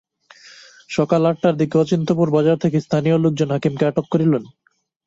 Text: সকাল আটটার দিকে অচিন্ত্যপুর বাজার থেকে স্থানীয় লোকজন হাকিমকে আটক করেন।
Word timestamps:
সকাল 0.89 1.21
আটটার 1.25 1.55
দিকে 1.57 1.75
অচিন্ত্যপুর 1.77 2.27
বাজার 2.35 2.57
থেকে 2.57 2.77
স্থানীয় 2.79 3.17
লোকজন 3.17 3.49
হাকিমকে 3.51 3.83
আটক 3.87 4.05
করেন। 4.11 4.31